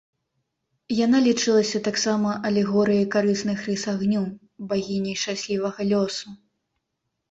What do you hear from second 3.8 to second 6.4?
агню, багіняй шчаслівага лёсу.